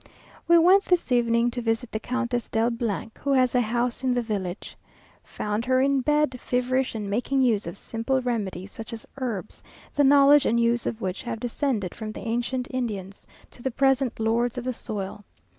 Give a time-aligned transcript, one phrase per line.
[0.47, 2.71] We went this evening to visit the Countess del,
[3.19, 4.75] who has a house in the village.
[5.23, 9.61] Found her in bed, feverish, and making use of simple remedies, such as herbs,
[9.93, 14.19] the knowledge and use of which have descended from the ancient Indians to the present
[14.19, 15.23] lords of the soil.